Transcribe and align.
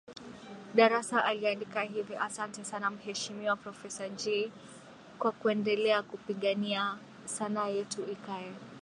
Darassa 0.75 1.25
aliandika 1.25 1.81
hivi 1.81 2.15
asante 2.15 2.63
sana 2.63 2.89
Mheshimiwa 2.91 3.55
Professor 3.55 4.09
Jay 4.09 4.51
kwa 5.19 5.31
kuendelea 5.31 6.03
kupigania 6.03 6.97
sanaa 7.25 7.67
yetu 7.67 8.05
ikae 8.11 8.53